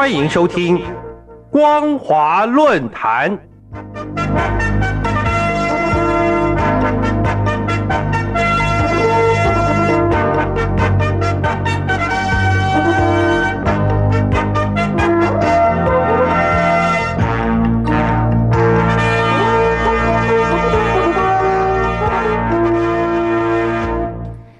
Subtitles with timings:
[0.00, 0.78] 欢迎收听
[1.50, 3.38] 《光华论坛》。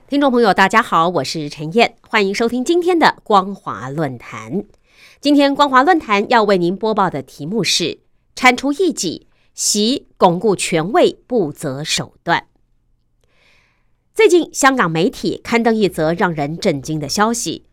[0.07, 4.65] 听众朋友，大家好，我是陈燕，欢迎收听今天的光华论坛。
[5.21, 7.99] 今天光华论坛要为您播报的题目是：
[8.35, 12.47] 铲除异己，习巩固权位不择手段。
[14.15, 17.67] 最近，香港媒体刊登一则让人震惊的消息：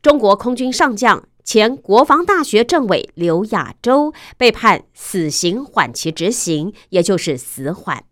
[0.00, 8.04] 中国空军上将、前国防大学政委刘亚洲被判死刑缓期执行，也就是死缓。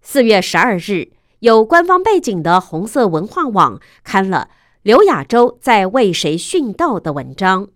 [0.00, 1.12] 四月十二日。
[1.40, 4.48] 有官方背景的红色文化网刊了
[4.80, 7.68] 刘亚洲在为谁殉道的文章，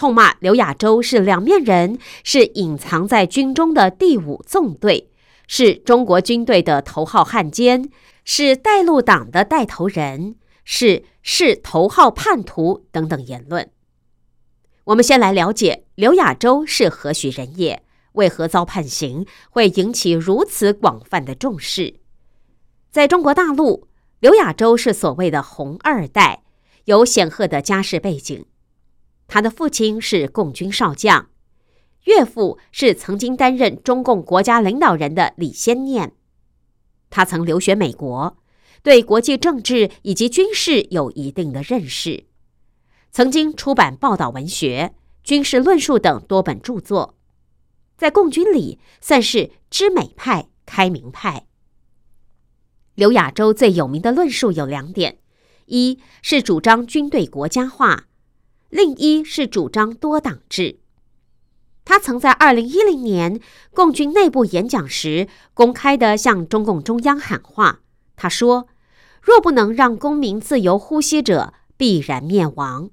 [0.00, 5.10] 痛骂刘亚洲是两面人，是隐藏在军中的第五纵队，
[5.46, 7.90] 是中国军队的头号汉奸，
[8.24, 13.70] 是带路党的带头人，是是头号叛徒等等言论。
[14.84, 21.96] 我们先来了解刘亚洲是何许人也，为何遭判刑，会引起如此广泛的重视。
[22.90, 23.86] 在中国大陆，
[24.20, 26.42] 刘亚洲是所谓的“红二代”，
[26.86, 28.46] 有显赫的家世背景。
[29.32, 31.28] 他的父亲是共军少将，
[32.06, 36.14] 岳父是曾经担任中共国家领导人的李先念。
[37.10, 38.36] 他曾留学美国，
[38.82, 42.24] 对国际政治以及军事有一定的认识，
[43.12, 47.14] 曾经出版报道文学、军事论述等多本著作，
[47.96, 51.46] 在共军里算是知美派、开明派。
[52.96, 55.18] 刘亚洲最有名的论述有两点：
[55.66, 58.08] 一是主张军队国家化，
[58.70, 60.78] 另一是主张多党制。
[61.84, 63.40] 他曾在二零一零年
[63.72, 67.80] 共军内部演讲时，公开的向中共中央喊话。
[68.16, 68.68] 他说
[69.20, 72.90] ：“若不能让公民自由呼吸者，必然灭亡。”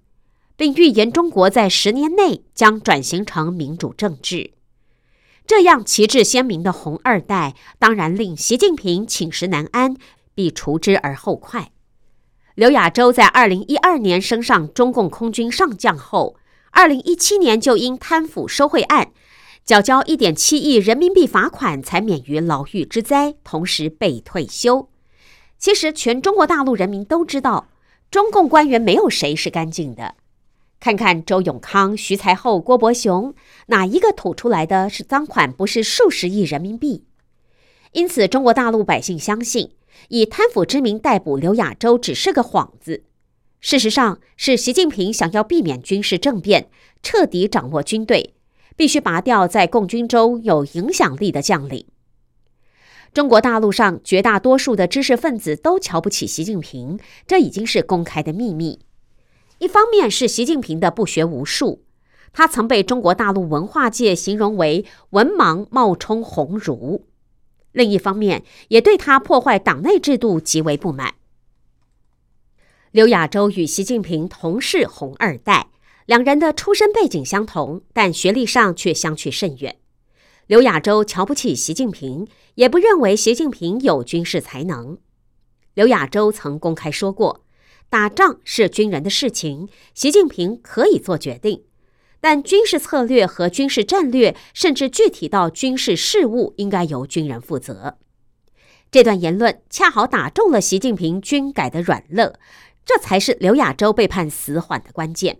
[0.57, 4.53] 并预言中国在十年内将转型成民主政治。
[5.45, 9.95] 这样旗帜鲜明的红二代，当然令习近平寝食难安，
[10.33, 11.71] 必除之而后快。
[12.57, 16.38] 刘亚洲在二零一二年升上中共空军上将后，
[16.72, 19.12] 二零一七年就因贪腐受贿案，
[19.63, 24.90] 缴交一点七亿人民币罚款，才免于牢狱之灾，同时被退休。
[25.59, 27.68] 其实，全中国大陆人民都知道，
[28.09, 30.16] 中共官员没有谁是干净的。
[30.79, 33.35] 看看周永康、徐才厚、郭伯雄，
[33.68, 35.51] 哪一个吐出来的是赃款？
[35.51, 37.06] 不是数十亿人民币。
[37.91, 39.74] 因此，中国大陆百姓相信，
[40.09, 43.03] 以贪腐之名逮捕刘亚洲只是个幌子。
[43.59, 46.69] 事实上，是习近平想要避免军事政变，
[47.01, 48.35] 彻底掌握军队，
[48.75, 51.85] 必须拔掉在共军中有影响力的将领。
[53.13, 58.79] 中国大陆上绝大多数的知识分子都瞧不起习近平，这已经是公开的秘密。
[59.57, 61.81] 一方面是习近平的不学无术，
[62.31, 67.06] 他曾被中国大陆文化界形容为文盲冒充鸿儒；
[67.77, 71.13] 另一方面，也对他破坏党内制度极为不满。
[72.91, 75.67] 刘亚洲与习近平同是红二代，
[76.07, 79.77] 两人的出身背景相同，但学历上却相去甚远。
[80.47, 84.97] 刘亚洲瞧不起习近平，也不认为习近平有军事才能。
[85.75, 87.44] 刘亚洲曾公开说过。
[87.89, 91.63] 打仗是军人的事情，习近平可以做决定，
[92.19, 97.97] 但军事策略和军事战略，甚至具体到军事事务，应该由军人负责。
[98.89, 102.33] 这段言论恰好打中了习近平军改的软肋，
[102.85, 105.39] 这才是刘亚洲被判死缓的关键。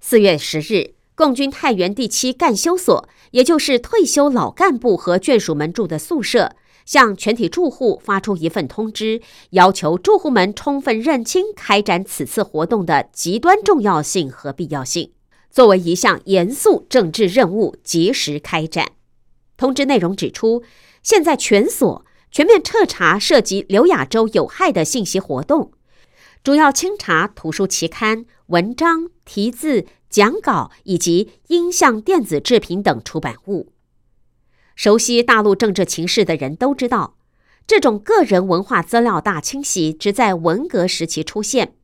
[0.00, 6.56] 四月十日，共军太原第七干休所，也就是退休老干部和眷属们住的宿舍。
[6.84, 9.22] 向全体住户发出一份通知，
[9.52, 15.12] 要求住户们充分认清开展此次活动的极端重要性和必要性，
[15.54, 18.90] 作为一项严肃政治任务，及时开展。
[19.56, 20.64] 通知内容指出，
[21.00, 25.70] 现在全所全面彻查涉及刘亚洲有害的信息活动，
[26.42, 33.70] 主要清查图书期刊、文章、题字、讲稿以及音像电子制品等出版物。
[34.74, 37.16] 熟悉大陆政治情势的人都知道，
[37.64, 41.76] 这种个人文化资料大清洗只在文革时期出现。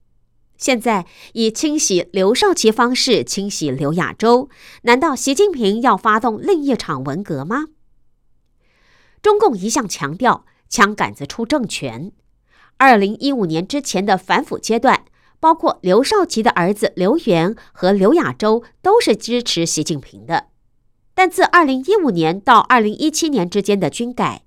[0.61, 4.51] 现在以清洗刘少奇方式清洗刘亚洲，
[4.83, 7.69] 难道习近平要发动另一场文革吗？
[9.23, 12.13] 中共一向强调“枪杆子出政权”，
[12.77, 15.07] 二零一五年之前的反腐阶段，
[15.41, 20.49] 包括刘少奇的儿子刘源和刘亚洲都是支持习近平的。
[21.15, 24.45] 但自2015年到2017年之间的军改，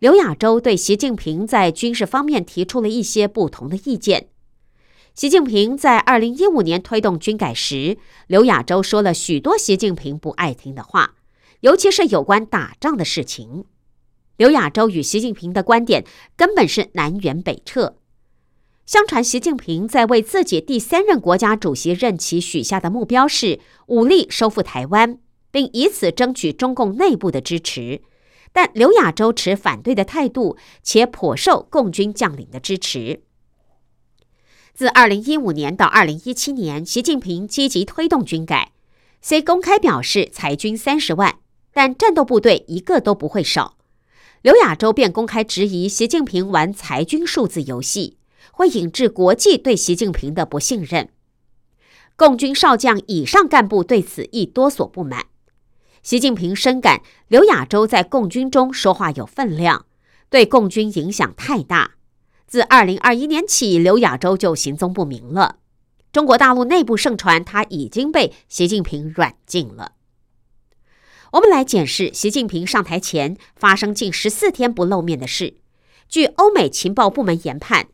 [0.00, 4.30] 刘亚洲对习近平在军事方面提出了一些不同的意见。
[5.14, 11.14] 习近平在2015年推动军改时，刘亚洲说了许多习近平不爱听的话，
[11.60, 13.64] 尤其是有关打仗的事情。
[14.36, 16.04] 刘亚洲与习近平的观点
[16.36, 17.96] 根本是南辕北辙。
[18.84, 25.20] 相传，习近平在为自己第三任国家主席任期许下的目标是武力收复台湾，
[25.52, 28.02] 并以此争取中共内部的支持。
[28.52, 33.22] 但刘亚洲持反对的态度，且颇受共军将领的支持。
[34.74, 38.72] 自2015年到2017年，习近平积极推动军改，
[39.22, 41.36] 虽公开表示裁军三十万，
[41.72, 43.76] 但战斗部队一个都不会少。
[44.42, 48.16] 刘亚洲便公开质疑习近平玩裁军数字游戏，
[48.50, 51.08] 会引致国际对习近平的不信任。
[52.16, 55.26] 共军少将以上干部对此亦多所不满。
[56.02, 59.86] 习近平深感刘亚洲在共军中说话有分量，
[60.28, 61.92] 对共军影响太大。
[62.54, 65.56] 自二零二一年起，刘亚洲就行踪不明了。
[66.12, 69.94] 中国大陆内部盛传他已经被习近平软禁了。
[71.32, 75.56] 我们来检视习近平上台前发生近十四天不露面的事。
[76.08, 77.88] 据欧美情报部门研判，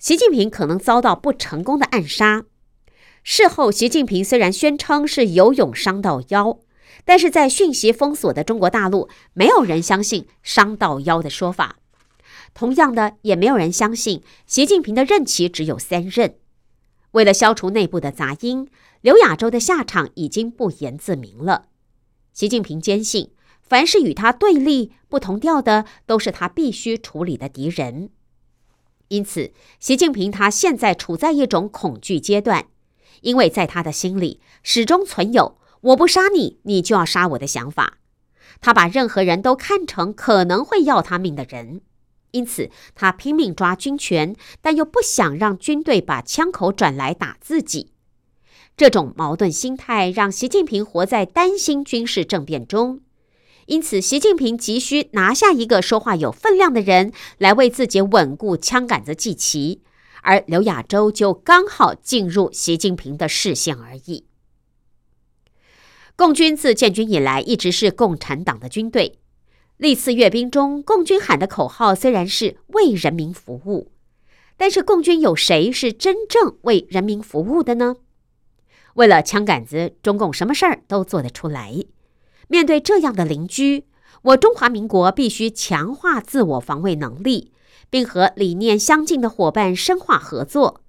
[0.00, 2.42] 习近平可能遭到不成功的暗杀。
[3.22, 6.58] 事后，习近平虽然宣称是游泳伤到腰，
[7.04, 11.76] 但是在讯息封锁的中国大陆，没有人相信伤到腰的说法。
[12.54, 16.34] 同样的，也没有人相信习近平的任期只有三任。
[17.12, 18.68] 为了消除内部的杂音，
[19.00, 21.66] 刘亚洲的下场已经不言自明了。
[22.32, 23.30] 习近平坚信，
[23.62, 28.10] 凡是与他对立、不同调的，都是他必须处理的敌人。
[29.08, 32.66] 因此，习近平他现在处在一种恐惧阶段，
[33.22, 37.98] 因为在他的心里始终存有“我不杀你，你就要杀我的”想法。
[38.60, 41.80] 他把任何人都看成可能会要他命的人，
[42.32, 47.92] 因此他拼命抓军权，但又不想让军队把枪口转来打自己。
[48.76, 53.00] 这种矛盾心态让习近平活在担心军事政变中，
[53.66, 59.82] 因此，习近平急需拿下一个说话有分量的人来为自己稳固枪杆子祭旗，
[60.22, 64.24] 而刘亚洲就刚好进入习近平的视线而已。
[66.16, 69.18] 共军自建军以来一直是共产党的军队，
[69.80, 73.90] 历次阅兵中，共军喊的口号虽然是为人民服务，
[74.58, 77.96] 但是共军有谁是真正为人民服务的呢？
[78.96, 81.74] 为了枪杆子，中共什么事儿都做得出来。
[82.48, 83.86] 面对这样的邻居，
[84.20, 87.50] 我中华民国必须强化自我防卫能力，
[87.88, 90.82] 并和理念相近的伙伴深化合作，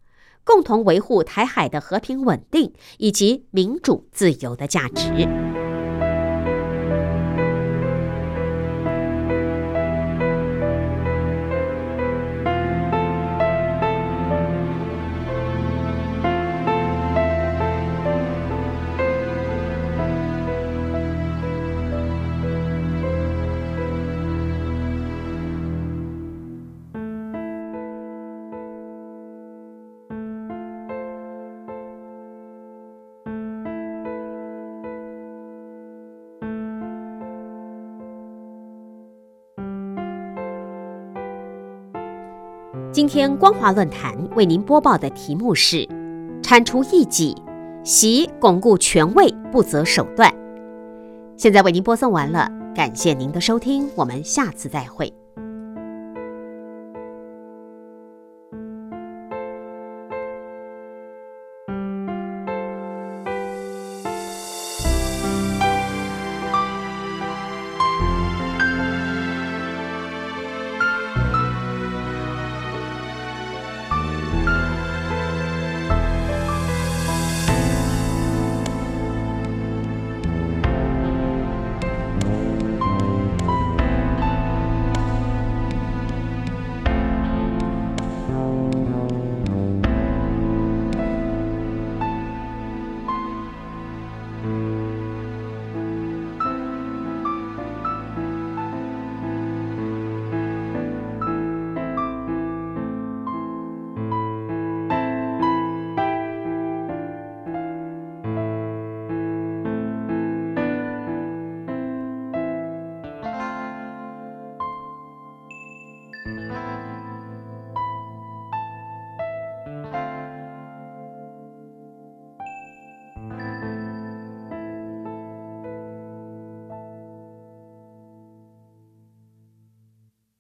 [0.44, 5.71] 共同维护台海的和平稳定以及民主自由的价值。
[42.94, 45.88] 今天光华论坛为您播报的题目是：
[46.44, 47.34] 铲除异己，
[47.86, 50.30] 习巩固权位不择手段。
[51.38, 55.21] 现在为您播送完了，感谢您的收听，我们下次再会。